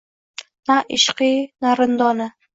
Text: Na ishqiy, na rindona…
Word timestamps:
Na 0.69 0.77
ishqiy, 0.97 1.37
na 1.61 1.77
rindona… 1.83 2.31